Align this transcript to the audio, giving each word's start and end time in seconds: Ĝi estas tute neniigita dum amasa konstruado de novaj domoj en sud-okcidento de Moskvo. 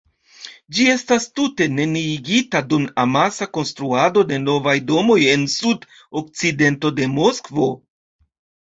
Ĝi 0.77 0.85
estas 0.93 1.27
tute 1.39 1.67
neniigita 1.81 2.63
dum 2.71 2.87
amasa 3.05 3.49
konstruado 3.59 4.25
de 4.33 4.41
novaj 4.49 4.77
domoj 4.95 5.21
en 5.37 5.49
sud-okcidento 5.61 6.95
de 7.01 7.13
Moskvo. 7.17 7.73